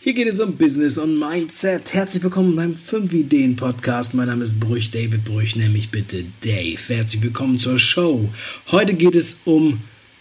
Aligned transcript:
Hier 0.00 0.14
geht 0.14 0.28
es 0.28 0.38
um 0.38 0.56
Business 0.56 0.96
und 0.96 1.18
Mindset. 1.18 1.92
Herzlich 1.92 2.22
willkommen 2.22 2.54
beim 2.54 2.76
5 2.76 3.12
Ideen 3.12 3.56
Podcast. 3.56 4.14
Mein 4.14 4.28
Name 4.28 4.44
ist 4.44 4.60
Brüch, 4.60 4.92
David 4.92 5.24
Brüch, 5.24 5.56
nämlich 5.56 5.90
bitte 5.90 6.24
Dave. 6.40 6.78
Herzlich 6.86 7.20
willkommen 7.20 7.58
zur 7.58 7.80
Show. 7.80 8.28
Heute 8.70 8.94
geht 8.94 9.16
es 9.16 9.40
um 9.44 9.80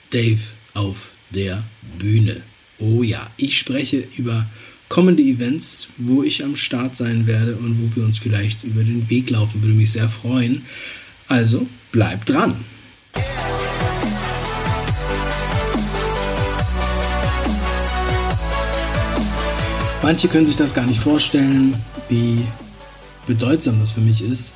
Dave 0.09 0.39
auf 0.73 1.11
der 1.29 1.63
Bühne. 1.99 2.41
Oh 2.79 3.03
ja, 3.03 3.29
ich 3.37 3.59
spreche 3.59 4.07
über 4.17 4.49
kommende 4.89 5.21
Events, 5.21 5.89
wo 5.97 6.23
ich 6.23 6.43
am 6.43 6.55
Start 6.55 6.97
sein 6.97 7.27
werde 7.27 7.55
und 7.57 7.79
wo 7.79 7.95
wir 7.95 8.03
uns 8.03 8.17
vielleicht 8.17 8.63
über 8.63 8.83
den 8.83 9.07
Weg 9.11 9.29
laufen. 9.29 9.61
Würde 9.61 9.75
mich 9.75 9.91
sehr 9.91 10.09
freuen. 10.09 10.65
Also 11.27 11.67
bleibt 11.91 12.31
dran. 12.31 12.65
Manche 20.07 20.29
können 20.29 20.45
sich 20.45 20.55
das 20.55 20.73
gar 20.73 20.85
nicht 20.85 21.01
vorstellen, 21.01 21.75
wie 22.07 22.39
bedeutsam 23.25 23.81
das 23.81 23.91
für 23.91 23.99
mich 23.99 24.21
ist, 24.21 24.53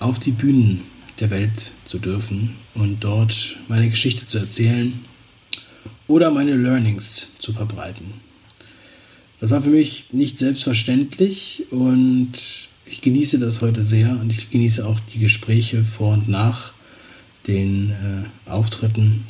auf 0.00 0.18
die 0.18 0.30
Bühnen 0.30 0.84
der 1.20 1.28
Welt 1.28 1.72
zu 1.84 1.98
dürfen 1.98 2.54
und 2.72 3.04
dort 3.04 3.58
meine 3.68 3.90
Geschichte 3.90 4.24
zu 4.24 4.38
erzählen 4.38 5.04
oder 6.08 6.30
meine 6.30 6.56
Learnings 6.56 7.32
zu 7.40 7.52
verbreiten. 7.52 8.14
Das 9.38 9.50
war 9.50 9.60
für 9.60 9.68
mich 9.68 10.06
nicht 10.12 10.38
selbstverständlich 10.38 11.66
und 11.70 12.32
ich 12.86 13.02
genieße 13.02 13.38
das 13.38 13.60
heute 13.60 13.82
sehr 13.82 14.12
und 14.18 14.32
ich 14.32 14.48
genieße 14.48 14.86
auch 14.86 14.98
die 15.12 15.18
Gespräche 15.18 15.84
vor 15.84 16.14
und 16.14 16.26
nach 16.26 16.72
den 17.46 17.90
äh, 17.90 18.50
Auftritten 18.50 19.26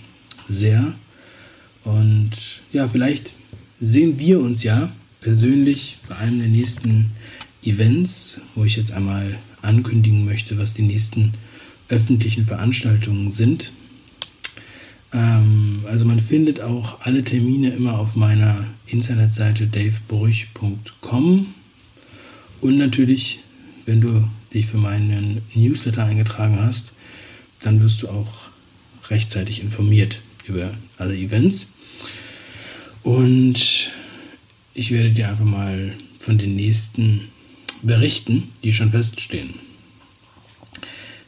sehr. 0.48 0.94
Und 1.82 2.30
ja, 2.72 2.86
vielleicht 2.86 3.32
sehen 3.80 4.16
wir 4.20 4.38
uns 4.38 4.62
ja 4.62 4.92
persönlich 5.24 5.96
bei 6.06 6.16
einem 6.18 6.38
der 6.38 6.48
nächsten 6.48 7.10
Events, 7.64 8.40
wo 8.54 8.64
ich 8.64 8.76
jetzt 8.76 8.92
einmal 8.92 9.38
ankündigen 9.62 10.26
möchte, 10.26 10.58
was 10.58 10.74
die 10.74 10.82
nächsten 10.82 11.32
öffentlichen 11.88 12.44
Veranstaltungen 12.44 13.30
sind. 13.30 13.72
Ähm, 15.14 15.80
also 15.86 16.04
man 16.04 16.20
findet 16.20 16.60
auch 16.60 17.00
alle 17.00 17.22
Termine 17.22 17.70
immer 17.70 17.98
auf 17.98 18.16
meiner 18.16 18.66
Internetseite 18.86 19.66
davebrüch.com 19.66 21.46
und 22.60 22.78
natürlich, 22.78 23.40
wenn 23.86 24.02
du 24.02 24.28
dich 24.52 24.66
für 24.66 24.76
meinen 24.76 25.40
Newsletter 25.54 26.04
eingetragen 26.04 26.58
hast, 26.60 26.92
dann 27.60 27.80
wirst 27.80 28.02
du 28.02 28.08
auch 28.08 28.48
rechtzeitig 29.08 29.62
informiert 29.62 30.20
über 30.46 30.74
alle 30.98 31.16
Events. 31.16 31.72
Und 33.02 33.90
ich 34.74 34.90
werde 34.90 35.10
dir 35.10 35.28
einfach 35.28 35.44
mal 35.44 35.94
von 36.18 36.36
den 36.36 36.56
nächsten 36.56 37.28
berichten, 37.82 38.48
die 38.62 38.72
schon 38.72 38.90
feststehen. 38.90 39.54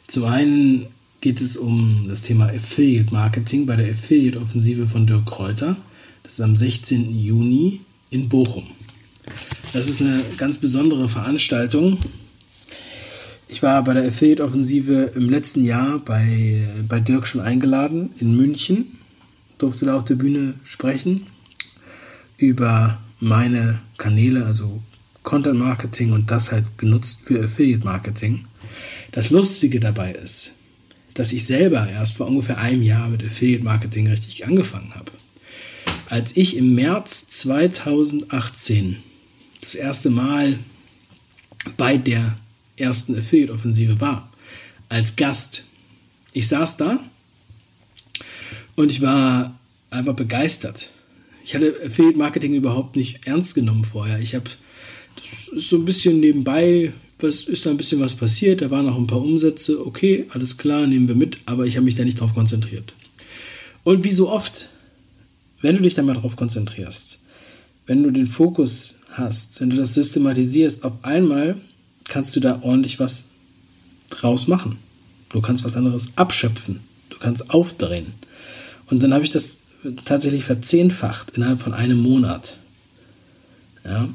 Zum 0.07 0.25
einen 0.25 0.87
geht 1.21 1.41
es 1.41 1.57
um 1.57 2.05
das 2.09 2.21
Thema 2.21 2.47
Affiliate 2.47 3.13
Marketing 3.13 3.65
bei 3.65 3.75
der 3.75 3.91
Affiliate 3.91 4.39
Offensive 4.39 4.87
von 4.87 5.07
Dirk 5.07 5.25
Kräuter. 5.25 5.77
Das 6.23 6.33
ist 6.33 6.41
am 6.41 6.55
16. 6.55 7.17
Juni 7.17 7.81
in 8.09 8.29
Bochum. 8.29 8.65
Das 9.73 9.87
ist 9.87 10.01
eine 10.01 10.21
ganz 10.37 10.57
besondere 10.57 11.09
Veranstaltung. 11.09 11.99
Ich 13.47 13.63
war 13.63 13.83
bei 13.83 13.93
der 13.93 14.07
Affiliate 14.07 14.43
Offensive 14.43 15.11
im 15.15 15.29
letzten 15.29 15.63
Jahr 15.63 15.99
bei, 15.99 16.67
bei 16.87 16.99
Dirk 16.99 17.27
schon 17.27 17.41
eingeladen 17.41 18.11
in 18.19 18.35
München, 18.35 18.97
durfte 19.57 19.85
da 19.85 19.97
auf 19.97 20.03
der 20.03 20.15
Bühne 20.15 20.55
sprechen 20.63 21.27
über 22.37 22.99
meine 23.19 23.79
Kanäle, 23.97 24.45
also 24.45 24.81
Content 25.23 25.59
Marketing 25.59 26.11
und 26.13 26.31
das 26.31 26.51
halt 26.51 26.65
genutzt 26.77 27.21
für 27.25 27.43
Affiliate 27.43 27.83
Marketing. 27.83 28.45
Das 29.11 29.29
Lustige 29.29 29.79
dabei 29.79 30.13
ist, 30.13 30.51
dass 31.13 31.31
ich 31.31 31.45
selber 31.45 31.87
erst 31.89 32.17
vor 32.17 32.27
ungefähr 32.27 32.59
einem 32.59 32.83
Jahr 32.83 33.09
mit 33.09 33.23
Affiliate 33.23 33.63
Marketing 33.63 34.07
richtig 34.07 34.45
angefangen 34.45 34.93
habe. 34.95 35.11
Als 36.07 36.37
ich 36.37 36.55
im 36.55 36.75
März 36.75 37.27
2018 37.29 38.97
das 39.59 39.75
erste 39.75 40.09
Mal 40.09 40.59
bei 41.75 41.97
der 41.97 42.37
ersten 42.77 43.17
Affiliate-Offensive 43.17 43.99
war, 43.99 44.31
als 44.89 45.15
Gast, 45.15 45.63
ich 46.31 46.47
saß 46.47 46.77
da 46.77 46.99
und 48.75 48.91
ich 48.91 49.01
war 49.01 49.59
einfach 49.89 50.13
begeistert 50.13 50.91
ich 51.47 51.55
hatte 51.55 51.77
Affiliate 51.85 52.17
Marketing 52.17 52.55
überhaupt 52.55 52.97
nicht 52.97 53.25
ernst 53.25 53.55
genommen 53.55 53.85
vorher. 53.85 54.19
Ich 54.19 54.35
habe, 54.35 54.49
so 55.55 55.77
ein 55.77 55.85
bisschen 55.85 56.19
nebenbei, 56.19 56.91
was 57.19 57.43
ist 57.43 57.65
da 57.65 57.69
ein 57.69 57.77
bisschen 57.77 58.01
was 58.01 58.15
passiert, 58.15 58.61
da 58.61 58.69
waren 58.69 58.85
noch 58.85 58.97
ein 58.97 59.07
paar 59.07 59.21
Umsätze, 59.21 59.85
okay, 59.85 60.25
alles 60.33 60.57
klar, 60.57 60.87
nehmen 60.87 61.07
wir 61.07 61.15
mit, 61.15 61.37
aber 61.45 61.65
ich 61.65 61.77
habe 61.77 61.85
mich 61.85 61.95
da 61.95 62.03
nicht 62.03 62.19
drauf 62.19 62.33
konzentriert. 62.33 62.93
Und 63.85 64.03
wie 64.03 64.11
so 64.11 64.29
oft, 64.29 64.67
wenn 65.61 65.77
du 65.77 65.83
dich 65.83 65.93
da 65.93 66.03
mal 66.03 66.15
drauf 66.15 66.35
konzentrierst, 66.35 67.21
wenn 67.85 68.03
du 68.03 68.11
den 68.11 68.27
Fokus 68.27 68.95
hast, 69.11 69.61
wenn 69.61 69.69
du 69.69 69.77
das 69.77 69.93
systematisierst, 69.93 70.83
auf 70.83 71.01
einmal 71.05 71.55
kannst 72.03 72.35
du 72.35 72.41
da 72.41 72.59
ordentlich 72.61 72.99
was 72.99 73.23
draus 74.09 74.47
machen. 74.47 74.79
Du 75.29 75.39
kannst 75.39 75.63
was 75.63 75.77
anderes 75.77 76.09
abschöpfen. 76.17 76.81
Du 77.09 77.17
kannst 77.19 77.49
aufdrehen. 77.51 78.07
Und 78.89 79.01
dann 79.01 79.13
habe 79.13 79.23
ich 79.23 79.29
das 79.29 79.61
tatsächlich 80.05 80.43
verzehnfacht 80.43 81.31
innerhalb 81.31 81.61
von 81.61 81.73
einem 81.73 81.97
Monat. 81.97 82.57
Ja. 83.83 84.09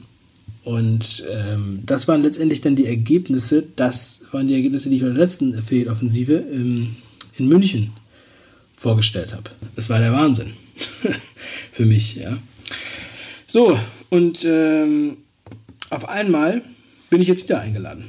Und 0.64 1.24
ähm, 1.28 1.80
das 1.84 2.06
waren 2.06 2.22
letztendlich 2.22 2.60
dann 2.60 2.76
die 2.76 2.86
Ergebnisse, 2.86 3.64
das 3.74 4.20
waren 4.30 4.46
die 4.46 4.54
Ergebnisse, 4.54 4.88
die 4.88 4.96
ich 4.96 5.02
bei 5.02 5.08
der 5.08 5.16
letzten 5.16 5.56
Affiliate-Offensive 5.56 6.34
in 6.34 6.96
München 7.38 7.92
vorgestellt 8.76 9.32
habe. 9.32 9.50
Das 9.74 9.88
war 9.88 9.98
der 9.98 10.12
Wahnsinn 10.12 10.52
für 11.72 11.84
mich, 11.84 12.16
ja. 12.16 12.38
So, 13.46 13.78
und 14.10 14.44
ähm, 14.44 15.18
auf 15.90 16.08
einmal 16.08 16.62
bin 17.10 17.20
ich 17.20 17.28
jetzt 17.28 17.44
wieder 17.44 17.60
eingeladen. 17.60 18.04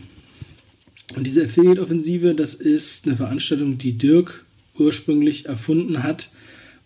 Und 1.16 1.26
diese 1.26 1.44
Affiliate-Offensive, 1.44 2.34
das 2.34 2.54
ist 2.54 3.06
eine 3.06 3.18
Veranstaltung, 3.18 3.78
die 3.78 3.94
Dirk 3.98 4.46
ursprünglich 4.78 5.46
erfunden 5.46 6.02
hat, 6.02 6.30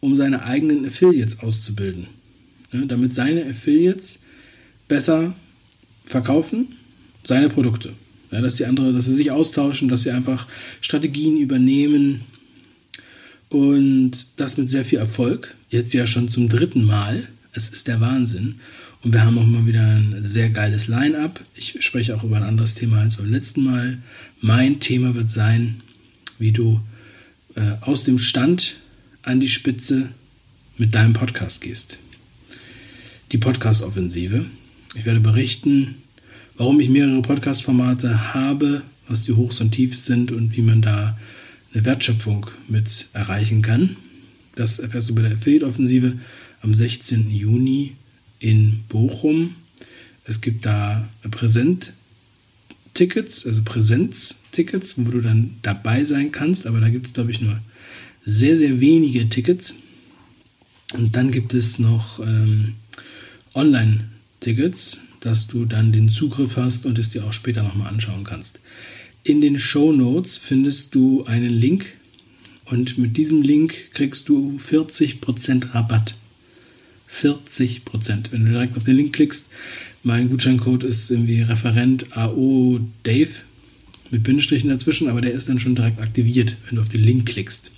um 0.07 0.16
seine 0.16 0.44
eigenen 0.44 0.85
Affiliates 0.85 1.40
auszubilden. 1.40 2.07
Ja, 2.72 2.84
damit 2.85 3.13
seine 3.13 3.45
Affiliates 3.45 4.19
besser 4.88 5.35
verkaufen, 6.06 6.68
seine 7.23 7.50
Produkte. 7.50 7.94
Ja, 8.31 8.41
dass 8.41 8.56
die 8.56 8.66
andere, 8.66 8.94
dass 8.94 9.06
sie 9.06 9.13
sich 9.13 9.31
austauschen, 9.31 9.90
dass 9.90 10.03
sie 10.03 10.12
einfach 10.12 10.47
Strategien 10.81 11.38
übernehmen 11.38 12.22
und 13.50 14.12
das 14.38 14.57
mit 14.57 14.69
sehr 14.69 14.85
viel 14.85 15.00
Erfolg. 15.00 15.56
Jetzt 15.69 15.94
ja 15.94 16.07
schon 16.07 16.29
zum 16.29 16.50
dritten 16.50 16.84
Mal. 16.84 17.28
Es 17.53 17.69
ist 17.69 17.88
der 17.88 18.01
Wahnsinn. 18.01 18.56
Und 19.03 19.13
wir 19.13 19.23
haben 19.23 19.38
auch 19.38 19.46
mal 19.46 19.66
wieder 19.66 19.85
ein 19.85 20.23
sehr 20.23 20.50
geiles 20.50 20.88
Line-up. 20.88 21.40
Ich 21.56 21.75
spreche 21.79 22.16
auch 22.16 22.23
über 22.23 22.38
ein 22.38 22.44
anderes 22.44 22.75
Thema 22.75 23.01
als 23.01 23.17
beim 23.17 23.31
letzten 23.31 23.63
Mal. 23.63 24.00
Mein 24.41 24.79
Thema 24.79 25.16
wird 25.16 25.29
sein, 25.29 25.81
wie 26.40 26.51
du 26.51 26.81
äh, 27.56 27.62
aus 27.81 28.03
dem 28.03 28.19
Stand 28.19 28.75
an 29.28 29.40
die 29.42 29.50
Spitze 29.50 30.10
mit 30.78 30.96
deinem 30.96 31.12
Podcast 31.12 31.60
gehst. 31.60 32.00
Die 33.34 33.38
Podcast-Offensive. 33.38 34.46
Ich 34.96 35.04
werde 35.04 35.20
berichten, 35.20 35.96
warum 36.56 36.80
ich 36.80 36.88
mehrere 36.88 37.22
Podcast-Formate 37.22 38.34
habe, 38.34 38.84
was 39.10 39.24
die 39.24 39.34
Hochs 39.34 39.60
und 39.60 39.72
Tiefs 39.72 40.06
sind 40.06 40.32
und 40.32 40.56
wie 40.56 40.62
man 40.62 40.82
da 40.82 41.18
eine 41.74 41.84
Wertschöpfung 41.84 42.50
mit 42.70 43.08
erreichen 43.12 43.62
kann. 43.62 43.98
Das 44.56 44.80
erfährst 44.80 45.10
du 45.10 45.16
bei 45.16 45.24
der 45.24 45.34
Affiliate-Offensive 45.34 46.18
am 46.62 46.73
16. 46.73 47.30
Juni 47.30 47.97
in 48.40 48.85
Bochum. 48.88 49.56
Es 50.23 50.40
gibt 50.40 50.66
da 50.66 51.09
Präsent-Tickets, 51.30 53.46
also 53.46 53.62
Präsenz-Tickets, 53.64 54.97
wo 54.97 55.12
du 55.12 55.20
dann 55.20 55.58
dabei 55.64 56.06
sein 56.06 56.32
kannst, 56.32 56.66
aber 56.66 56.80
da 56.80 56.88
gibt 56.88 57.08
es, 57.08 57.14
glaube 57.14 57.32
ich, 57.32 57.41
nur 57.41 57.59
sehr, 58.28 58.58
sehr 58.58 58.82
wenige 58.82 59.29
Tickets. 59.29 59.74
Und 60.94 61.16
dann 61.16 61.32
gibt 61.32 61.53
es 61.53 61.79
noch 61.79 62.20
ähm, 62.20 62.74
Online-Tickets, 63.56 65.00
dass 65.22 65.47
du 65.47 65.66
dann 65.66 65.91
den 65.94 66.09
Zugriff 66.09 66.58
hast 66.58 66.85
und 66.85 67.00
es 67.00 67.09
dir 67.09 67.24
auch 67.24 67.34
später 67.34 67.64
nochmal 67.64 67.88
anschauen 67.88 68.26
kannst. 68.26 68.59
In 69.24 69.41
den 69.41 69.58
Show 69.58 69.94
Notes 69.94 70.38
findest 70.38 70.94
du 70.94 71.24
einen 71.24 71.53
Link 71.53 71.85
und 72.66 72.97
mit 72.97 73.16
diesem 73.16 73.41
Link 73.41 73.91
kriegst 73.94 74.28
du 74.28 74.59
40% 74.59 75.73
Rabatt. 75.73 76.16
40%. 77.09 78.32
Wenn 78.32 78.46
du 78.46 78.52
direkt 78.52 78.76
auf 78.76 78.84
den 78.84 78.97
Link 78.97 79.14
klickst, 79.14 79.47
mein 80.03 80.30
Gutscheincode 80.30 80.84
ist 80.84 81.09
irgendwie 81.09 81.41
Referent 81.41 82.16
AO 82.18 82.82
Dave 83.03 83.32
mit 84.12 84.23
Bindestrichen 84.23 84.70
dazwischen, 84.70 85.08
aber 85.08 85.22
der 85.22 85.32
ist 85.32 85.47
dann 85.47 85.59
schon 85.59 85.76
direkt 85.76 86.02
aktiviert, 86.02 86.58
wenn 86.66 86.76
du 86.76 86.82
auf 86.82 86.90
den 86.90 87.03
Link 87.03 87.26
klickst 87.26 87.72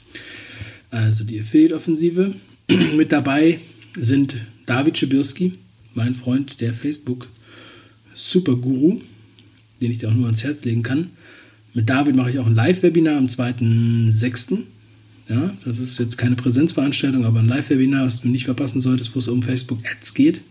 also 0.92 1.24
die 1.24 1.40
Affiliate-Offensive. 1.40 2.36
Mit 2.96 3.12
dabei 3.12 3.60
sind 3.98 4.38
David 4.66 4.98
Schibirski, 4.98 5.54
mein 5.94 6.16
Freund, 6.16 6.62
der 6.62 6.74
Facebook 6.74 7.28
Superguru, 8.14 9.02
den 9.82 9.92
ich 9.92 10.00
dir 10.00 10.10
auch 10.10 10.14
nur 10.14 10.26
ans 10.26 10.44
Herz 10.44 10.64
legen 10.66 10.84
kann. 10.84 11.12
Mit 11.74 11.90
David 11.90 12.16
mache 12.16 12.32
ich 12.32 12.40
auch 12.40 12.48
ein 12.48 12.56
Live-Webinar 12.56 13.18
am 13.18 13.28
2.6. 13.28 14.60
Ja, 15.30 15.56
das 15.64 15.80
ist 15.80 16.00
jetzt 16.00 16.18
keine 16.18 16.36
Präsenzveranstaltung, 16.36 17.26
aber 17.26 17.40
ein 17.40 17.48
Live-Webinar, 17.48 18.06
was 18.06 18.22
du 18.22 18.28
nicht 18.28 18.46
verpassen 18.46 18.82
solltest, 18.82 19.16
wo 19.16 19.20
es 19.20 19.28
um 19.28 19.44
Facebook 19.44 19.80
Ads 19.86 20.16
geht. 20.16 20.42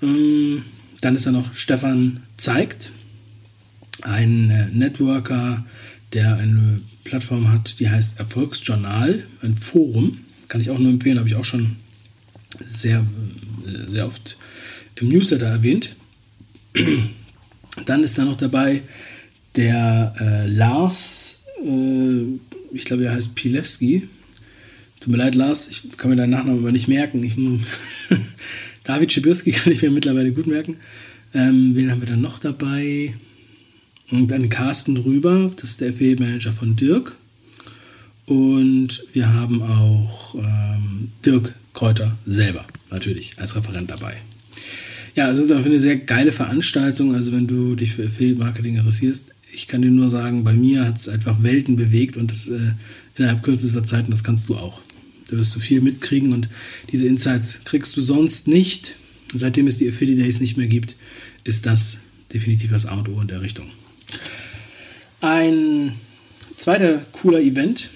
Ähm, 0.00 0.62
dann 1.00 1.16
ist 1.16 1.26
da 1.26 1.32
noch 1.32 1.54
Stefan 1.54 2.20
Zeigt, 2.36 2.92
ein 4.02 4.50
äh, 4.50 4.68
Networker, 4.72 5.64
der 6.12 6.36
eine 6.36 6.80
Plattform 7.04 7.50
hat, 7.50 7.78
die 7.80 7.88
heißt 7.88 8.18
Erfolgsjournal, 8.18 9.24
ein 9.42 9.54
Forum. 9.54 10.18
Kann 10.48 10.60
ich 10.60 10.70
auch 10.70 10.78
nur 10.78 10.90
empfehlen, 10.90 11.18
habe 11.18 11.28
ich 11.28 11.36
auch 11.36 11.44
schon 11.44 11.76
sehr, 12.60 13.04
sehr 13.88 14.06
oft 14.06 14.36
im 14.96 15.08
Newsletter 15.08 15.46
erwähnt. 15.46 15.96
Dann 17.86 18.02
ist 18.02 18.18
da 18.18 18.24
noch 18.24 18.36
dabei 18.36 18.82
der 19.56 20.14
äh, 20.20 20.46
Lars, 20.46 21.42
äh, 21.64 22.38
ich 22.74 22.84
glaube, 22.84 23.04
er 23.04 23.12
heißt 23.12 23.34
Pilewski. 23.34 24.08
Tut 25.00 25.10
mir 25.10 25.18
leid, 25.18 25.34
Lars, 25.34 25.68
ich 25.68 25.96
kann 25.96 26.10
mir 26.10 26.16
deinen 26.16 26.30
Nachnamen 26.30 26.60
aber 26.60 26.72
nicht 26.72 26.88
merken. 26.88 27.22
Ich, 27.24 27.34
David 28.84 29.12
Schibirski 29.12 29.52
kann 29.52 29.72
ich 29.72 29.82
mir 29.82 29.90
mittlerweile 29.90 30.32
gut 30.32 30.46
merken. 30.46 30.76
Ähm, 31.34 31.74
wen 31.74 31.90
haben 31.90 32.00
wir 32.00 32.08
dann 32.08 32.20
noch 32.20 32.38
dabei? 32.38 33.14
Und 34.12 34.28
dann 34.28 34.50
Carsten 34.50 34.94
Drüber, 34.94 35.50
das 35.56 35.70
ist 35.70 35.80
der 35.80 35.88
Affiliate-Manager 35.88 36.52
von 36.52 36.76
Dirk. 36.76 37.16
Und 38.26 39.02
wir 39.14 39.32
haben 39.32 39.62
auch 39.62 40.34
ähm, 40.34 41.10
Dirk 41.24 41.54
Kräuter 41.72 42.18
selber 42.26 42.66
natürlich 42.90 43.38
als 43.38 43.56
Referent 43.56 43.90
dabei. 43.90 44.18
Ja, 45.16 45.30
es 45.30 45.38
ist 45.38 45.50
auch 45.50 45.64
eine 45.64 45.80
sehr 45.80 45.96
geile 45.96 46.30
Veranstaltung. 46.30 47.14
Also 47.14 47.32
wenn 47.32 47.46
du 47.46 47.74
dich 47.74 47.94
für 47.94 48.04
Affiliate-Marketing 48.04 48.76
interessierst, 48.76 49.32
ich 49.50 49.66
kann 49.66 49.80
dir 49.80 49.90
nur 49.90 50.10
sagen, 50.10 50.44
bei 50.44 50.52
mir 50.52 50.84
hat 50.84 50.98
es 50.98 51.08
einfach 51.08 51.42
Welten 51.42 51.76
bewegt 51.76 52.18
und 52.18 52.30
das 52.30 52.48
äh, 52.48 52.72
innerhalb 53.16 53.42
kürzester 53.42 53.82
Zeit 53.82 54.04
und 54.04 54.10
das 54.10 54.22
kannst 54.22 54.46
du 54.50 54.56
auch. 54.56 54.82
Da 55.30 55.38
wirst 55.38 55.56
du 55.56 55.60
viel 55.60 55.80
mitkriegen 55.80 56.34
und 56.34 56.50
diese 56.92 57.06
Insights 57.06 57.64
kriegst 57.64 57.96
du 57.96 58.02
sonst 58.02 58.46
nicht. 58.46 58.94
Seitdem 59.32 59.66
es 59.66 59.78
die 59.78 59.88
Affiliate 59.88 60.22
Days 60.22 60.40
nicht 60.40 60.58
mehr 60.58 60.66
gibt, 60.66 60.96
ist 61.44 61.64
das 61.64 61.96
definitiv 62.34 62.72
das 62.72 62.84
A 62.84 63.02
in 63.02 63.28
der 63.28 63.40
Richtung. 63.40 63.70
Ein 65.20 65.96
zweiter 66.56 67.04
cooler 67.12 67.40
Event, 67.40 67.90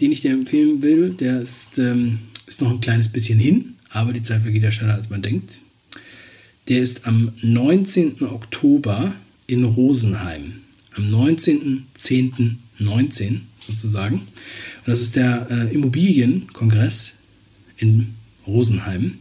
den 0.00 0.12
ich 0.12 0.20
dir 0.20 0.30
empfehlen 0.32 0.82
will, 0.82 1.10
der 1.10 1.40
ist, 1.40 1.78
ähm, 1.78 2.20
ist 2.46 2.60
noch 2.60 2.70
ein 2.70 2.80
kleines 2.80 3.08
bisschen 3.08 3.38
hin, 3.38 3.74
aber 3.90 4.12
die 4.12 4.22
Zeit 4.22 4.42
vergeht 4.42 4.62
ja 4.62 4.70
schneller, 4.70 4.94
als 4.94 5.10
man 5.10 5.22
denkt. 5.22 5.60
Der 6.68 6.80
ist 6.82 7.06
am 7.06 7.32
19. 7.40 8.22
Oktober 8.22 9.14
in 9.46 9.64
Rosenheim. 9.64 10.60
Am 10.94 11.06
19.10.19 11.06 13.40
sozusagen. 13.58 14.16
Und 14.16 14.86
das 14.86 15.00
ist 15.00 15.16
der 15.16 15.46
äh, 15.50 15.74
Immobilienkongress 15.74 17.14
in 17.78 18.14
Rosenheim. 18.46 19.18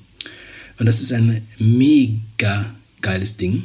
Und 0.79 0.85
das 0.85 1.01
ist 1.01 1.11
ein 1.11 1.41
mega 1.57 2.75
geiles 3.01 3.37
Ding. 3.37 3.63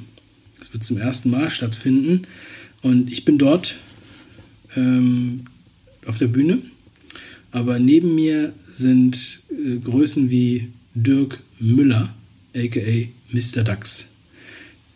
Das 0.59 0.73
wird 0.73 0.85
zum 0.85 0.99
ersten 0.99 1.31
Mal 1.31 1.51
stattfinden. 1.51 2.23
Und 2.83 3.11
ich 3.11 3.25
bin 3.25 3.39
dort 3.39 3.77
ähm, 4.77 5.45
auf 6.07 6.19
der 6.19 6.27
Bühne. 6.27 6.59
Aber 7.53 7.79
neben 7.79 8.15
mir 8.15 8.53
sind 8.71 9.41
äh, 9.51 9.79
Größen 9.79 10.31
wie 10.31 10.69
Dirk 10.95 11.41
Müller, 11.59 12.15
aka 12.55 13.09
Mr. 13.31 13.63
Dax, 13.63 14.09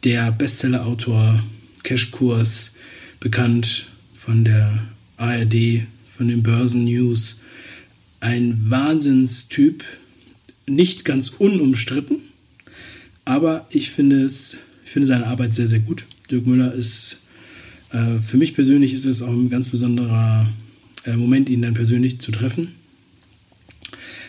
der 0.05 0.33
Bestseller-Autor, 0.33 1.43
Cashkurs, 1.85 2.75
bekannt 3.21 3.87
von 4.17 4.45
der 4.45 4.89
ARD, 5.17 5.87
von 6.17 6.29
den 6.29 6.43
Börsen-News. 6.43 7.39
Ein 8.21 8.71
Wahnsinnstyp, 8.71 9.85
nicht 10.67 11.05
ganz 11.05 11.29
unumstritten, 11.29 12.19
aber 13.25 13.67
ich 13.71 13.91
finde 13.91 14.23
es, 14.23 14.57
ich 14.85 14.91
finde 14.91 15.07
seine 15.07 15.27
Arbeit 15.27 15.55
sehr, 15.55 15.69
sehr 15.69 15.79
gut. 15.81 16.05
Dirk 16.31 16.47
Müller 16.47 16.73
ist 16.73 17.19
äh, 17.93 18.21
für 18.21 18.37
mich 18.37 18.55
persönlich 18.55 18.93
ist 18.93 19.05
es 19.05 19.23
auch 19.23 19.33
ein 19.33 19.51
ganz 19.51 19.69
besonderer 19.69 20.49
äh, 21.05 21.17
Moment, 21.17 21.49
ihn 21.49 21.63
dann 21.63 21.75
persönlich 21.75 22.21
zu 22.21 22.33
treffen. 22.33 22.75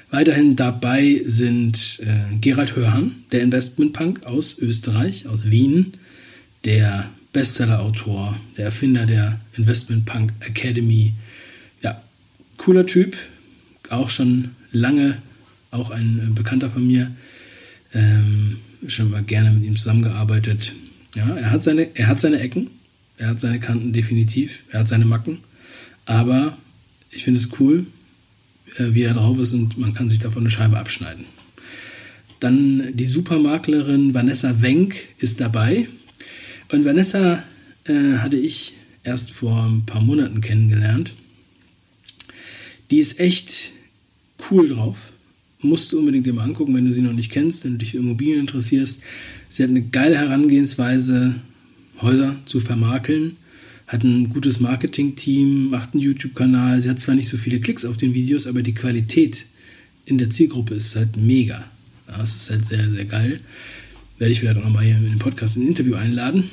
Weiterhin 0.10 0.56
dabei 0.56 1.22
sind 1.26 2.00
äh, 2.02 2.36
Gerald 2.40 2.76
Hörhan, 2.76 3.24
der 3.32 3.42
Investmentpunk 3.42 4.26
aus 4.26 4.58
Österreich, 4.58 5.28
aus 5.28 5.52
Wien, 5.52 5.94
der 6.64 7.10
Bestseller-Autor, 7.34 8.38
der 8.56 8.66
Erfinder 8.66 9.06
der 9.06 9.40
Investmentpunk 9.58 10.32
Academy. 10.40 11.14
Ja, 11.82 12.02
cooler 12.56 12.86
Typ, 12.86 13.18
auch 13.90 14.10
schon 14.10 14.52
lange, 14.72 15.22
auch 15.72 15.92
ein 15.92 16.20
äh, 16.20 16.32
Bekannter 16.34 16.70
von 16.70 16.88
mir. 16.88 17.12
Ähm, 17.94 18.58
schon 18.88 19.12
mal 19.12 19.24
gerne 19.24 19.52
mit 19.52 19.64
ihm 19.64 19.76
zusammengearbeitet. 19.76 20.74
Ja, 21.16 21.36
er 21.36 21.52
hat 21.52 21.64
seine, 21.64 21.96
er 21.96 22.08
hat 22.08 22.22
seine 22.22 22.40
Ecken, 22.40 22.70
er 23.18 23.30
hat 23.30 23.40
seine 23.40 23.60
Kanten 23.60 23.94
definitiv, 23.94 24.64
er 24.70 24.82
hat 24.82 24.88
seine 24.88 25.06
Macken, 25.06 25.40
aber 26.06 26.58
ich 27.12 27.24
finde 27.24 27.40
es 27.40 27.60
cool, 27.60 27.88
äh, 28.78 28.94
wie 28.94 29.04
er 29.04 29.14
drauf 29.14 29.38
ist 29.40 29.54
und 29.54 29.78
man 29.78 29.94
kann 29.94 30.10
sich 30.10 30.20
davon 30.20 30.44
eine 30.44 30.52
Scheibe 30.52 30.78
abschneiden. 30.78 31.26
Dann 32.40 32.96
die 32.96 33.06
Supermaklerin 33.06 34.14
Vanessa 34.14 34.62
Wenk 34.62 34.96
ist 35.18 35.40
dabei. 35.40 35.88
Und 36.72 36.86
Vanessa 36.86 37.44
äh, 37.86 38.18
hatte 38.18 38.38
ich 38.38 38.74
erst 39.04 39.32
vor 39.32 39.64
ein 39.64 39.86
paar 39.86 40.02
Monaten 40.02 40.42
kennengelernt. 40.42 41.16
Die 42.92 43.00
ist 43.00 43.20
echt 43.20 43.72
cool 44.52 44.70
drauf. 44.70 44.98
Musst 45.62 45.92
du 45.92 46.00
unbedingt 46.00 46.28
mal 46.28 46.44
angucken, 46.44 46.76
wenn 46.76 46.86
du 46.86 46.94
sie 46.94 47.02
noch 47.02 47.14
nicht 47.14 47.32
kennst, 47.32 47.64
wenn 47.64 47.74
du 47.74 47.78
dich 47.80 47.92
für 47.92 47.98
Immobilien 47.98 48.42
interessierst. 48.42 49.02
Sie 49.50 49.64
hat 49.64 49.72
eine 49.72 49.82
geile 49.82 50.18
Herangehensweise, 50.18 51.36
Häuser 52.02 52.36
zu 52.46 52.60
vermakeln, 52.60 53.38
hat 53.88 54.04
ein 54.04 54.30
gutes 54.30 54.60
Marketing-Team, 54.60 55.70
macht 55.70 55.94
einen 55.94 56.04
YouTube-Kanal. 56.04 56.82
Sie 56.82 56.90
hat 56.90 57.00
zwar 57.00 57.16
nicht 57.16 57.30
so 57.30 57.38
viele 57.38 57.60
Klicks 57.60 57.86
auf 57.86 57.98
den 57.98 58.14
Videos, 58.14 58.46
aber 58.46 58.62
die 58.62 58.74
Qualität 58.74 59.46
in 60.06 60.18
der 60.18 60.30
Zielgruppe 60.30 60.76
ist 60.76 60.96
halt 60.96 61.18
mega. 61.18 61.66
Ja, 62.08 62.18
das 62.18 62.36
ist 62.36 62.50
halt 62.50 62.66
sehr, 62.66 62.90
sehr 62.90 63.06
geil. 63.06 63.40
Werde 64.18 64.32
ich 64.32 64.40
vielleicht 64.40 64.60
auch 64.60 64.64
nochmal 64.64 64.86
hier 64.86 64.98
in 64.98 65.04
den 65.04 65.20
Podcast 65.20 65.58
ein 65.58 65.68
Interview 65.68 65.96
einladen. 65.96 66.50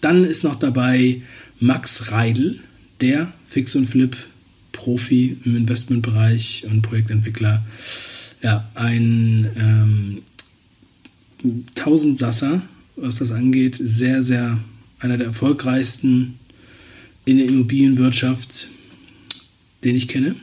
Dann 0.00 0.24
ist 0.24 0.44
noch 0.44 0.56
dabei 0.56 1.22
Max 1.60 2.12
Reidel, 2.12 2.60
der 3.00 3.32
Fix 3.48 3.74
und 3.74 3.86
Flip 3.86 4.16
Profi 4.72 5.36
im 5.44 5.56
Investmentbereich 5.56 6.66
und 6.70 6.82
Projektentwickler. 6.82 7.64
Ja, 8.42 8.68
ein 8.74 9.50
ähm, 9.58 10.22
Tausendsasser, 11.74 12.62
was 12.96 13.16
das 13.16 13.32
angeht. 13.32 13.76
Sehr, 13.80 14.22
sehr 14.22 14.58
einer 15.00 15.16
der 15.16 15.28
erfolgreichsten 15.28 16.38
in 17.24 17.38
der 17.38 17.46
Immobilienwirtschaft, 17.46 18.68
den 19.84 19.96
ich 19.96 20.08
kenne. 20.08 20.34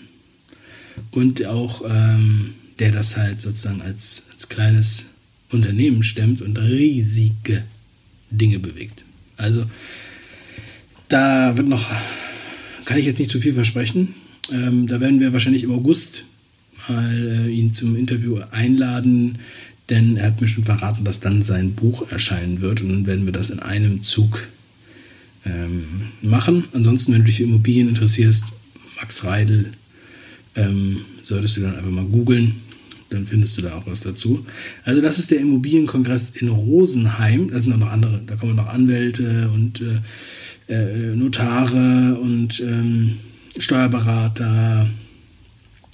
Und 1.11 1.45
auch 1.45 1.83
ähm, 1.87 2.53
der 2.79 2.91
das 2.91 3.17
halt 3.17 3.41
sozusagen 3.41 3.81
als, 3.81 4.23
als 4.33 4.49
kleines 4.49 5.05
Unternehmen 5.51 6.03
stemmt 6.03 6.41
und 6.41 6.57
riesige 6.57 7.63
Dinge 8.31 8.59
bewegt. 8.59 9.05
Also 9.37 9.65
da 11.07 11.55
wird 11.57 11.67
noch, 11.67 11.89
kann 12.85 12.97
ich 12.97 13.05
jetzt 13.05 13.19
nicht 13.19 13.31
zu 13.31 13.39
viel 13.39 13.53
versprechen. 13.53 14.15
Ähm, 14.51 14.87
da 14.87 14.99
werden 14.99 15.19
wir 15.19 15.33
wahrscheinlich 15.33 15.63
im 15.63 15.71
August 15.71 16.25
mal 16.87 17.47
äh, 17.47 17.51
ihn 17.51 17.73
zum 17.73 17.95
Interview 17.95 18.39
einladen, 18.51 19.39
denn 19.89 20.17
er 20.17 20.27
hat 20.27 20.41
mir 20.41 20.47
schon 20.47 20.63
verraten, 20.63 21.03
dass 21.03 21.19
dann 21.19 21.43
sein 21.43 21.73
Buch 21.73 22.11
erscheinen 22.11 22.61
wird 22.61 22.81
und 22.81 22.89
dann 22.89 23.05
werden 23.05 23.25
wir 23.25 23.33
das 23.33 23.49
in 23.49 23.59
einem 23.59 24.01
Zug 24.01 24.47
ähm, 25.45 26.07
machen. 26.21 26.65
Ansonsten, 26.73 27.13
wenn 27.13 27.19
du 27.19 27.25
dich 27.25 27.37
für 27.37 27.43
Immobilien 27.43 27.89
interessierst, 27.89 28.45
Max 28.97 29.23
Reidel, 29.23 29.71
ähm, 30.55 31.01
solltest 31.23 31.57
du 31.57 31.61
dann 31.61 31.75
einfach 31.75 31.91
mal 31.91 32.05
googeln, 32.05 32.55
dann 33.09 33.27
findest 33.27 33.57
du 33.57 33.61
da 33.61 33.75
auch 33.75 33.85
was 33.85 34.01
dazu. 34.01 34.45
Also 34.83 35.01
das 35.01 35.19
ist 35.19 35.31
der 35.31 35.39
Immobilienkongress 35.39 36.31
in 36.31 36.47
Rosenheim. 36.47 37.49
Da 37.49 37.59
sind 37.59 37.77
noch 37.77 37.91
andere, 37.91 38.21
da 38.25 38.35
kommen 38.35 38.55
noch 38.55 38.67
Anwälte 38.67 39.51
und 39.53 39.81
äh, 39.81 40.73
äh, 40.73 41.15
Notare 41.15 42.17
und 42.19 42.59
ähm, 42.61 43.17
Steuerberater. 43.57 44.89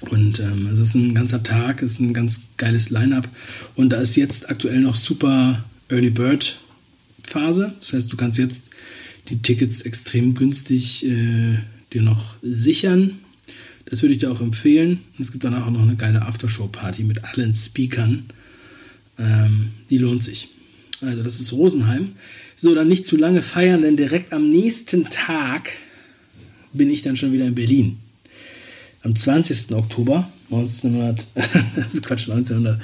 Und 0.10 0.40
ähm, 0.40 0.68
es 0.68 0.80
ist 0.80 0.96
ein 0.96 1.14
ganzer 1.14 1.44
Tag, 1.44 1.82
es 1.84 1.92
ist 1.92 2.00
ein 2.00 2.14
ganz 2.14 2.42
geiles 2.58 2.90
Line-up. 2.90 3.30
Und 3.76 3.90
da 3.90 4.02
ist 4.02 4.16
jetzt 4.16 4.50
aktuell 4.50 4.80
noch 4.82 4.96
super 4.96 5.64
Early 5.90 6.10
Bird 6.10 6.60
Phase. 7.24 7.74
Das 7.80 7.94
heißt, 7.94 8.12
du 8.12 8.18
kannst 8.18 8.40
jetzt 8.40 8.70
die 9.30 9.42
Tickets 9.42 9.82
extrem 9.82 10.34
günstig 10.34 11.06
äh, 11.06 11.60
dir 11.94 12.02
noch 12.02 12.36
sichern. 12.42 13.20
Das 13.86 14.02
würde 14.02 14.14
ich 14.14 14.20
dir 14.20 14.32
auch 14.32 14.42
empfehlen. 14.42 15.00
Und 15.18 15.24
es 15.24 15.32
gibt 15.32 15.44
danach 15.44 15.68
auch 15.68 15.72
noch 15.72 15.82
eine 15.82 15.96
geile 15.96 16.24
Aftershow-Party 16.24 17.04
mit 17.04 17.24
allen 17.24 17.54
Speakern. 17.54 18.26
Ähm, 19.20 19.72
die 19.90 19.98
lohnt 19.98 20.24
sich. 20.24 20.50
Also 21.02 21.24
das 21.24 21.40
ist 21.40 21.54
Rosenheim. 21.54 22.14
So, 22.58 22.76
dann 22.76 22.88
nicht 22.88 23.06
zu 23.06 23.18
lange 23.18 23.42
feiern, 23.42 23.82
denn 23.82 23.98
direkt 23.98 24.34
am 24.34 24.50
nächsten 24.50 25.06
Tag 25.10 25.72
bin 26.74 26.90
ich 26.90 27.02
dann 27.02 27.16
schon 27.16 27.34
wieder 27.34 27.46
in 27.46 27.56
Berlin. 27.56 27.98
Am 29.04 29.16
20. 29.16 29.74
Oktober 29.74 30.30
1900, 30.52 31.28
Quatsch, 32.04 32.30
1900, 32.30 32.80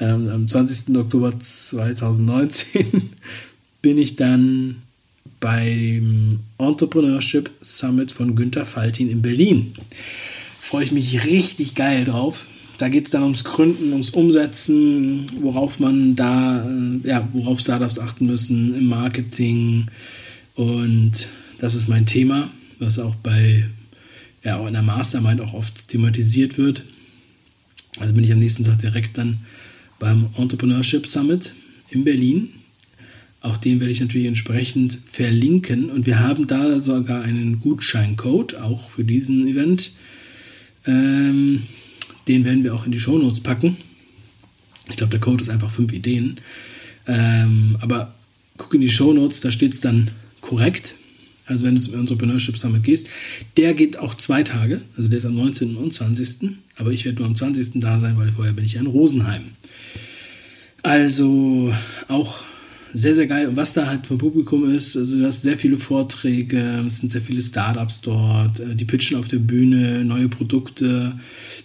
ähm, 0.00 0.28
am 0.28 0.48
20. 0.48 0.96
Oktober 0.96 1.38
2019 1.38 3.10
bin 3.82 3.98
ich 3.98 4.16
dann 4.16 4.76
beim 5.38 6.40
Entrepreneurship 6.58 7.50
Summit 7.62 8.12
von 8.12 8.34
Günter 8.36 8.66
Faltin 8.66 9.10
in 9.10 9.22
Berlin. 9.22 9.74
Freue 10.60 10.84
ich 10.84 10.92
mich 10.92 11.24
richtig 11.24 11.74
geil 11.74 12.04
drauf. 12.04 12.46
Da 12.78 12.88
geht 12.88 13.06
es 13.06 13.10
dann 13.10 13.24
ums 13.24 13.44
Gründen, 13.44 13.92
ums 13.92 14.10
Umsetzen, 14.10 15.30
worauf 15.40 15.80
man 15.80 16.16
da, 16.16 16.64
äh, 16.64 17.08
ja, 17.08 17.28
worauf 17.32 17.60
Startups 17.60 17.98
achten 17.98 18.26
müssen 18.26 18.74
im 18.74 18.86
Marketing. 18.86 19.86
Und 20.54 21.28
das 21.58 21.74
ist 21.74 21.88
mein 21.88 22.06
Thema, 22.06 22.50
was 22.78 22.98
auch 22.98 23.14
bei, 23.16 23.66
ja, 24.42 24.58
auch 24.58 24.66
in 24.66 24.72
der 24.72 24.82
Mastermind 24.82 25.40
auch 25.40 25.54
oft 25.54 25.88
thematisiert 25.88 26.58
wird. 26.58 26.84
Also 27.98 28.14
bin 28.14 28.24
ich 28.24 28.32
am 28.32 28.38
nächsten 28.38 28.64
Tag 28.64 28.78
direkt 28.78 29.18
dann 29.18 29.38
beim 29.98 30.30
Entrepreneurship 30.36 31.06
Summit 31.06 31.52
in 31.90 32.04
Berlin. 32.04 32.50
Auch 33.42 33.56
den 33.56 33.80
werde 33.80 33.92
ich 33.92 34.00
natürlich 34.00 34.26
entsprechend 34.26 34.98
verlinken. 35.06 35.90
Und 35.90 36.06
wir 36.06 36.18
haben 36.18 36.46
da 36.46 36.78
sogar 36.78 37.22
einen 37.22 37.60
Gutscheincode, 37.60 38.54
auch 38.56 38.90
für 38.90 39.04
diesen 39.04 39.46
Event. 39.46 39.92
Ähm, 40.86 41.62
den 42.28 42.44
werden 42.44 42.64
wir 42.64 42.74
auch 42.74 42.86
in 42.86 42.92
die 42.92 43.00
Shownotes 43.00 43.40
packen. 43.40 43.76
Ich 44.90 44.96
glaube, 44.96 45.10
der 45.10 45.20
Code 45.20 45.42
ist 45.42 45.48
einfach 45.48 45.70
fünf 45.70 45.92
Ideen. 45.92 46.36
Ähm, 47.06 47.76
aber 47.80 48.14
guck 48.56 48.74
in 48.74 48.80
die 48.80 48.90
Shownotes, 48.90 49.40
da 49.40 49.50
steht 49.50 49.72
es 49.72 49.80
dann 49.80 50.10
korrekt. 50.40 50.94
Also 51.50 51.66
wenn 51.66 51.74
du 51.74 51.80
zum 51.80 51.94
Entrepreneurship 51.94 52.56
Summit 52.56 52.84
gehst, 52.84 53.08
der 53.56 53.74
geht 53.74 53.98
auch 53.98 54.14
zwei 54.14 54.42
Tage, 54.42 54.82
also 54.96 55.08
der 55.08 55.18
ist 55.18 55.26
am 55.26 55.34
19. 55.34 55.76
und 55.76 55.92
20. 55.92 56.50
Aber 56.76 56.92
ich 56.92 57.04
werde 57.04 57.18
nur 57.18 57.26
am 57.26 57.34
20. 57.34 57.80
da 57.80 57.98
sein, 57.98 58.16
weil 58.16 58.32
vorher 58.32 58.52
bin 58.52 58.64
ich 58.64 58.74
ja 58.74 58.80
in 58.80 58.86
Rosenheim. 58.86 59.42
Also 60.82 61.74
auch 62.08 62.42
sehr, 62.92 63.14
sehr 63.14 63.26
geil. 63.26 63.48
Und 63.48 63.56
was 63.56 63.72
da 63.72 63.86
halt 63.86 64.06
vom 64.06 64.18
Publikum 64.18 64.74
ist, 64.74 64.96
also 64.96 65.18
du 65.18 65.26
hast 65.26 65.42
sehr 65.42 65.56
viele 65.56 65.78
Vorträge, 65.78 66.84
es 66.86 66.98
sind 66.98 67.10
sehr 67.10 67.20
viele 67.20 67.42
Startups 67.42 68.00
dort, 68.00 68.58
äh, 68.60 68.74
die 68.74 68.84
pitchen 68.84 69.18
auf 69.18 69.28
der 69.28 69.38
Bühne, 69.38 70.04
neue 70.04 70.28
Produkte. 70.28 71.14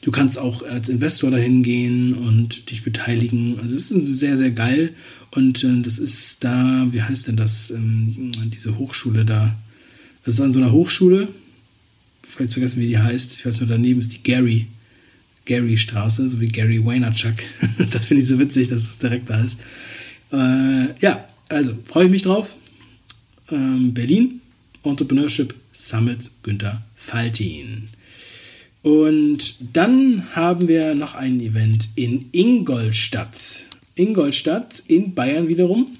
Du 0.02 0.12
kannst 0.12 0.38
auch 0.38 0.64
als 0.64 0.90
Investor 0.90 1.32
dahin 1.32 1.64
gehen 1.64 2.14
und 2.14 2.70
dich 2.70 2.84
beteiligen. 2.84 3.60
Also 3.60 3.76
es 3.76 3.92
ist 3.92 4.20
sehr, 4.20 4.38
sehr 4.38 4.52
geil. 4.52 4.92
Und 5.32 5.64
äh, 5.64 5.82
das 5.82 6.00
ist 6.00 6.44
da, 6.44 6.88
wie 6.92 7.02
heißt 7.02 7.28
denn 7.28 7.38
das, 7.38 7.72
ähm, 7.72 8.32
diese 8.54 8.78
Hochschule 8.78 9.26
da? 9.26 9.56
Das 10.26 10.34
ist 10.34 10.42
an 10.42 10.52
so 10.52 10.60
einer 10.60 10.72
Hochschule, 10.72 11.30
vielleicht 12.24 12.54
vergessen, 12.54 12.82
wie 12.82 12.88
die 12.88 12.98
heißt. 12.98 13.40
Ich 13.40 13.46
weiß 13.46 13.60
nur, 13.62 13.70
daneben 13.70 14.00
ist 14.00 14.14
die 14.14 14.24
Gary. 14.24 14.68
Gary 15.46 15.78
Straße, 15.78 16.28
so 16.28 16.42
wie 16.42 16.48
Gary 16.48 16.84
Vaynerchuk. 16.84 17.36
das 17.92 18.06
finde 18.06 18.24
ich 18.24 18.28
so 18.28 18.40
witzig, 18.40 18.68
dass 18.70 18.82
es 18.82 18.98
direkt 18.98 19.30
da 19.30 19.44
ist. 19.44 19.58
Äh, 20.32 21.00
ja, 21.00 21.30
also 21.50 21.78
freue 21.86 22.06
ich 22.06 22.12
mich 22.12 22.24
drauf. 22.24 22.56
Ähm, 23.52 23.94
Berlin, 23.94 24.42
Entrepreneurship 24.84 25.54
Summit 25.72 26.32
Günther 26.42 26.82
Faltin. 26.96 27.90
Und 28.82 29.56
dann 29.74 30.36
haben 30.36 30.68
wir 30.68 30.96
noch 30.96 31.14
ein 31.14 31.40
Event 31.40 31.90
in 31.96 32.26
Ingolstadt. 32.32 33.68
Ingolstadt 33.96 34.84
in 34.88 35.14
Bayern 35.14 35.48
wiederum. 35.48 35.96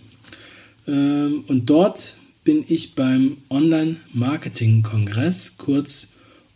Ähm, 0.88 1.44
und 1.48 1.70
dort 1.70 2.16
bin 2.46 2.64
ich 2.68 2.96
beim 2.96 3.38
Online-Marketing-Kongress, 3.50 5.58
kurz 5.58 6.08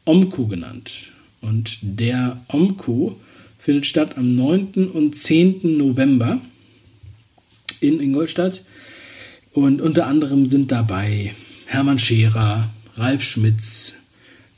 OMCO 0.06 0.48
genannt. 0.48 1.12
Und 1.42 1.80
der 1.82 2.42
OMCO 2.48 3.20
findet 3.58 3.86
statt 3.88 4.16
am 4.16 4.36
9. 4.36 4.88
und 4.88 5.18
10. 5.18 5.78
November 5.78 6.40
in 7.80 8.00
Ingolstadt. 8.00 8.64
Und 9.52 9.82
unter 9.82 10.06
anderem 10.06 10.46
sind 10.46 10.72
dabei 10.72 11.34
Hermann 11.66 11.98
Scherer, 11.98 12.70
Ralf 12.96 13.24
Schmitz, 13.24 13.96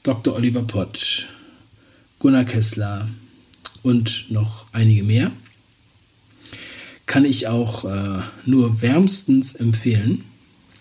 Dr. 0.04 0.36
Oliver 0.36 0.64
Pott, 0.64 1.30
Gunnar 2.20 2.44
Kessler 2.44 3.08
und 3.84 4.26
noch 4.30 4.66
einige 4.74 5.04
mehr. 5.04 5.32
Kann 7.06 7.24
ich 7.24 7.48
auch 7.48 7.86
äh, 7.86 8.20
nur 8.46 8.82
wärmstens 8.82 9.56
empfehlen, 9.56 10.26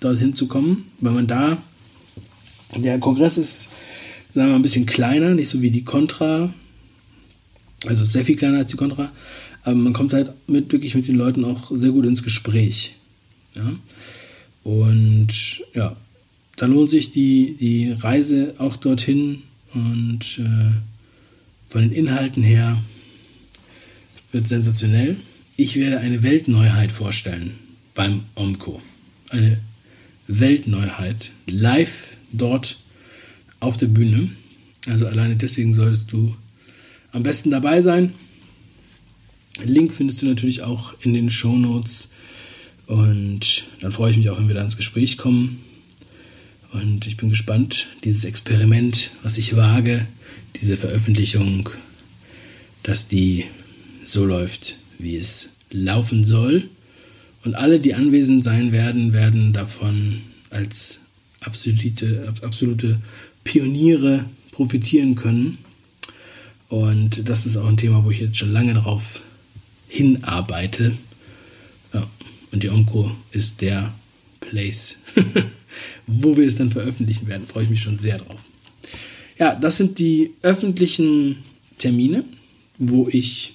dorthin 0.00 0.34
zu 0.34 0.48
kommen, 0.48 0.86
weil 1.00 1.12
man 1.12 1.26
da, 1.26 1.62
der 2.76 2.98
Kongress 2.98 3.38
ist, 3.38 3.68
sagen 4.34 4.46
wir 4.46 4.52
mal, 4.52 4.56
ein 4.56 4.62
bisschen 4.62 4.86
kleiner, 4.86 5.34
nicht 5.34 5.48
so 5.48 5.60
wie 5.62 5.70
die 5.70 5.84
Contra, 5.84 6.52
also 7.86 8.04
sehr 8.04 8.24
viel 8.24 8.36
kleiner 8.36 8.58
als 8.58 8.70
die 8.70 8.76
Contra, 8.76 9.12
aber 9.62 9.74
man 9.74 9.92
kommt 9.92 10.12
halt 10.12 10.32
mit, 10.46 10.72
wirklich 10.72 10.94
mit 10.94 11.06
den 11.06 11.16
Leuten 11.16 11.44
auch 11.44 11.70
sehr 11.74 11.90
gut 11.90 12.06
ins 12.06 12.22
Gespräch. 12.22 12.96
Ja? 13.54 13.72
Und 14.64 15.28
ja, 15.74 15.96
da 16.56 16.66
lohnt 16.66 16.90
sich 16.90 17.10
die, 17.10 17.56
die 17.58 17.92
Reise 17.92 18.54
auch 18.58 18.76
dorthin 18.76 19.42
und 19.72 20.38
äh, 20.38 20.72
von 21.68 21.82
den 21.82 21.92
Inhalten 21.92 22.42
her 22.42 22.82
wird 24.32 24.48
sensationell. 24.48 25.16
Ich 25.56 25.76
werde 25.76 25.98
eine 25.98 26.22
Weltneuheit 26.22 26.92
vorstellen 26.92 27.54
beim 27.94 28.22
OMCO. 28.34 28.80
Eine 29.28 29.60
Weltneuheit. 30.38 31.32
Live 31.46 32.16
dort 32.32 32.78
auf 33.58 33.76
der 33.76 33.86
Bühne. 33.86 34.30
Also 34.86 35.06
alleine 35.06 35.36
deswegen 35.36 35.74
solltest 35.74 36.12
du 36.12 36.36
am 37.12 37.22
besten 37.22 37.50
dabei 37.50 37.82
sein. 37.82 38.14
Link 39.62 39.92
findest 39.92 40.22
du 40.22 40.26
natürlich 40.26 40.62
auch 40.62 40.94
in 41.00 41.12
den 41.12 41.30
Show 41.30 41.56
Notes. 41.56 42.12
Und 42.86 43.64
dann 43.80 43.92
freue 43.92 44.10
ich 44.10 44.16
mich 44.16 44.30
auch, 44.30 44.38
wenn 44.38 44.48
wir 44.48 44.54
da 44.54 44.62
ins 44.62 44.76
Gespräch 44.76 45.18
kommen. 45.18 45.60
Und 46.72 47.06
ich 47.06 47.16
bin 47.16 47.30
gespannt, 47.30 47.88
dieses 48.04 48.24
Experiment, 48.24 49.10
was 49.22 49.38
ich 49.38 49.56
wage, 49.56 50.06
diese 50.60 50.76
Veröffentlichung, 50.76 51.68
dass 52.82 53.08
die 53.08 53.44
so 54.04 54.24
läuft, 54.24 54.76
wie 54.98 55.16
es 55.16 55.56
laufen 55.70 56.24
soll. 56.24 56.68
Und 57.44 57.54
alle, 57.54 57.80
die 57.80 57.94
anwesend 57.94 58.44
sein 58.44 58.72
werden, 58.72 59.12
werden 59.12 59.52
davon 59.52 60.20
als 60.50 61.00
absolute, 61.40 62.32
absolute 62.42 63.00
Pioniere 63.44 64.26
profitieren 64.52 65.14
können. 65.14 65.58
Und 66.68 67.28
das 67.28 67.46
ist 67.46 67.56
auch 67.56 67.66
ein 67.66 67.76
Thema, 67.76 68.04
wo 68.04 68.10
ich 68.10 68.20
jetzt 68.20 68.36
schon 68.36 68.52
lange 68.52 68.74
drauf 68.74 69.22
hinarbeite. 69.88 70.96
Ja, 71.94 72.08
und 72.52 72.62
die 72.62 72.68
Omco 72.68 73.10
ist 73.32 73.60
der 73.60 73.92
Place, 74.40 74.96
wo 76.06 76.36
wir 76.36 76.46
es 76.46 76.56
dann 76.56 76.70
veröffentlichen 76.70 77.26
werden. 77.26 77.46
Freue 77.46 77.64
ich 77.64 77.70
mich 77.70 77.80
schon 77.80 77.98
sehr 77.98 78.18
drauf. 78.18 78.40
Ja, 79.38 79.54
das 79.54 79.78
sind 79.78 79.98
die 79.98 80.32
öffentlichen 80.42 81.36
Termine, 81.78 82.24
wo 82.78 83.08
ich 83.08 83.52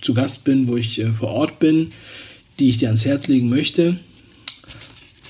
zu 0.00 0.14
Gast 0.14 0.44
bin, 0.44 0.68
wo 0.68 0.76
ich 0.76 1.00
äh, 1.00 1.12
vor 1.12 1.30
Ort 1.30 1.58
bin, 1.58 1.90
die 2.60 2.68
ich 2.68 2.78
dir 2.78 2.88
ans 2.88 3.04
Herz 3.04 3.26
legen 3.26 3.48
möchte. 3.48 3.98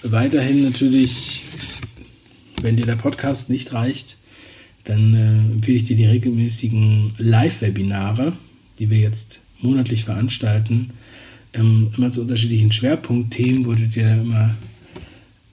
Weiterhin 0.03 0.65
natürlich, 0.65 1.43
wenn 2.61 2.77
dir 2.77 2.87
der 2.87 2.97
Podcast 2.97 3.49
nicht 3.49 3.73
reicht, 3.73 4.17
dann 4.85 5.15
äh, 5.15 5.53
empfehle 5.55 5.77
ich 5.77 5.85
dir 5.85 5.97
die 5.97 6.07
regelmäßigen 6.07 7.13
Live-Webinare, 7.19 8.33
die 8.79 8.91
wir 8.91 8.99
jetzt 8.99 9.41
monatlich 9.61 10.05
veranstalten, 10.05 10.91
ähm, 11.53 11.93
immer 11.97 12.11
zu 12.11 12.23
unterschiedlichen 12.23 12.73
Schwerpunktthemen, 12.73 13.67
wo 13.67 13.75
du 13.75 13.87
dir 13.87 14.15
immer 14.15 14.55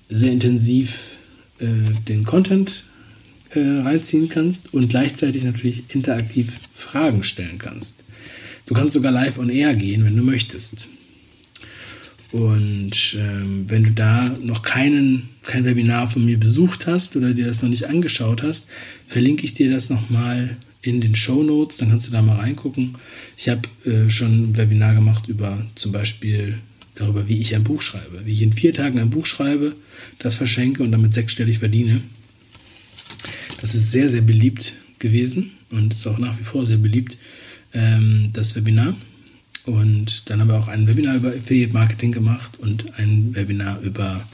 sehr 0.10 0.32
intensiv 0.32 1.18
äh, 1.60 1.66
den 2.08 2.24
Content 2.24 2.84
äh, 3.52 3.60
reinziehen 3.60 4.30
kannst 4.30 4.74
und 4.74 4.90
gleichzeitig 4.90 5.44
natürlich 5.44 5.84
interaktiv 5.90 6.60
Fragen 6.72 7.24
stellen 7.24 7.58
kannst. 7.58 8.04
Du 8.66 8.74
kannst 8.74 8.94
sogar 8.94 9.12
live 9.12 9.38
on 9.38 9.50
air 9.50 9.76
gehen, 9.76 10.06
wenn 10.06 10.16
du 10.16 10.24
möchtest. 10.24 10.88
Und 12.32 13.16
ähm, 13.18 13.66
wenn 13.70 13.84
du 13.84 13.92
da 13.92 14.36
noch 14.44 14.62
keinen, 14.62 15.30
kein 15.44 15.64
Webinar 15.64 16.10
von 16.10 16.26
mir 16.26 16.38
besucht 16.38 16.86
hast 16.86 17.16
oder 17.16 17.34
dir 17.34 17.46
das 17.46 17.62
noch 17.62 17.70
nicht 17.70 17.88
angeschaut 17.88 18.44
hast, 18.44 18.68
verlinke 19.08 19.46
ich 19.46 19.54
dir 19.54 19.72
das 19.72 19.90
nochmal 19.90 20.58
in 20.82 21.02
den 21.02 21.16
Show 21.16 21.44
Notes, 21.44 21.78
dann 21.78 21.90
kannst 21.90 22.08
du 22.08 22.12
da 22.12 22.22
mal 22.22 22.38
reingucken. 22.38 22.96
Ich 23.38 23.50
habe 23.50 23.62
äh, 23.86 24.10
schon 24.10 24.52
ein 24.52 24.58
Webinar 24.58 24.94
gemacht 24.94 25.28
über 25.28 25.66
zum 25.76 25.92
Beispiel 25.92 26.60
darüber, 26.96 27.28
wie 27.28 27.40
ich 27.40 27.56
ein 27.56 27.64
Buch 27.64 27.82
schreibe, 27.82 28.26
wie 28.26 28.34
ich 28.34 28.42
in 28.42 28.54
vier 28.54 28.74
Tagen 28.74 29.00
ein 29.00 29.10
Buch 29.10 29.26
schreibe, 29.26 29.76
das 30.20 30.36
verschenke 30.36 30.84
und 30.84 30.92
damit 30.92 31.14
sechsstellig 31.14 31.60
verdiene. 31.60 32.02
Das 33.62 33.74
ist 33.76 33.92
sehr, 33.92 34.10
sehr 34.10 34.22
beliebt 34.22 34.74
gewesen 35.00 35.52
und 35.70 35.94
ist 35.94 36.08
auch 36.08 36.18
nach 36.18 36.38
wie 36.40 36.44
vor 36.44 36.66
sehr 36.66 36.78
beliebt, 36.78 37.18
ähm, 37.74 38.30
das 38.34 38.56
Webinar. 38.56 38.96
Und 39.68 40.30
dann 40.30 40.40
haben 40.40 40.48
wir 40.48 40.58
auch 40.58 40.70
ein 40.70 40.88
Webinar 40.88 41.18
über 41.18 41.28
Affiliate 41.28 41.74
Marketing 41.74 42.14
gemacht 42.14 42.58
und 42.58 42.98
ein 42.98 43.36
Webinar 43.36 43.82
über 43.82 44.26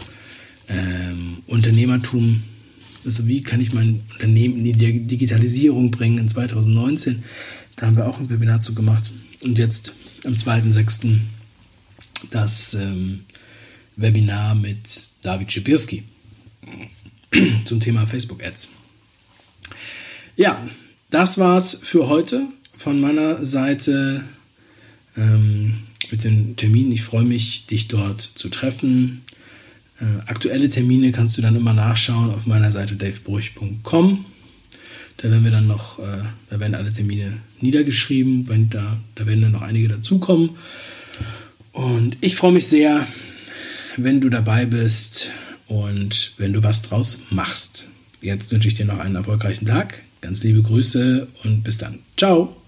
ähm, 0.69 1.37
Unternehmertum. 1.47 2.43
Also 3.03 3.27
wie 3.27 3.41
kann 3.41 3.59
ich 3.59 3.73
mein 3.73 4.01
Unternehmen 4.13 4.57
in 4.57 4.63
die 4.63 5.07
Digitalisierung 5.07 5.89
bringen 5.89 6.19
in 6.19 6.29
2019. 6.29 7.23
Da 7.75 7.87
haben 7.87 7.97
wir 7.97 8.07
auch 8.07 8.19
ein 8.19 8.29
Webinar 8.29 8.59
zu 8.59 8.75
gemacht. 8.75 9.09
Und 9.41 9.57
jetzt 9.57 9.93
am 10.23 10.35
2.6. 10.35 11.17
das 12.29 12.75
ähm, 12.75 13.21
Webinar 13.95 14.53
mit 14.53 15.09
David 15.23 15.51
Schipirski 15.51 16.03
zum 17.65 17.79
Thema 17.79 18.05
Facebook 18.05 18.43
Ads. 18.43 18.69
Ja, 20.35 20.67
das 21.09 21.39
war's 21.39 21.73
für 21.73 22.07
heute 22.07 22.45
von 22.75 23.01
meiner 23.01 23.43
Seite 23.47 24.25
ähm, 25.17 25.79
mit 26.11 26.23
den 26.23 26.55
Terminen. 26.55 26.91
Ich 26.91 27.03
freue 27.03 27.23
mich, 27.23 27.65
dich 27.65 27.87
dort 27.87 28.21
zu 28.21 28.49
treffen. 28.49 29.21
Äh, 29.99 30.05
aktuelle 30.27 30.69
Termine 30.69 31.11
kannst 31.11 31.37
du 31.37 31.41
dann 31.41 31.55
immer 31.55 31.73
nachschauen 31.73 32.31
auf 32.31 32.45
meiner 32.45 32.71
Seite 32.71 32.95
davebruch.com. 32.95 34.25
Da 35.17 35.29
werden 35.29 35.43
wir 35.43 35.51
dann 35.51 35.67
noch, 35.67 35.99
äh, 35.99 36.23
da 36.49 36.59
werden 36.59 36.75
alle 36.75 36.91
Termine 36.91 37.37
niedergeschrieben, 37.61 38.47
wenn 38.47 38.69
da, 38.69 38.97
da 39.15 39.25
werden 39.25 39.41
dann 39.41 39.51
noch 39.51 39.61
einige 39.61 39.87
dazukommen. 39.87 40.51
Und 41.71 42.17
ich 42.21 42.35
freue 42.35 42.51
mich 42.51 42.67
sehr, 42.67 43.07
wenn 43.97 44.21
du 44.21 44.29
dabei 44.29 44.65
bist 44.65 45.29
und 45.67 46.33
wenn 46.37 46.53
du 46.53 46.63
was 46.63 46.81
draus 46.81 47.19
machst. 47.29 47.87
Jetzt 48.21 48.51
wünsche 48.51 48.67
ich 48.67 48.73
dir 48.73 48.85
noch 48.85 48.99
einen 48.99 49.15
erfolgreichen 49.15 49.65
Tag. 49.65 50.01
Ganz 50.21 50.43
liebe 50.43 50.61
Grüße 50.61 51.27
und 51.43 51.63
bis 51.63 51.77
dann. 51.77 51.99
Ciao. 52.17 52.62